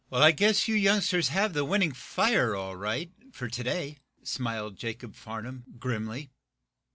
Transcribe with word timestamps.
"I 0.11 0.31
guess 0.31 0.67
you 0.67 0.73
youngsters 0.73 1.27
have 1.27 1.53
the 1.53 1.63
winning 1.63 1.91
fire 1.91 2.55
all 2.55 2.75
right, 2.75 3.11
for 3.31 3.47
to 3.47 3.63
day," 3.63 3.99
smiled 4.23 4.75
Jacob 4.75 5.15
Farnum, 5.15 5.63
grimly. 5.77 6.31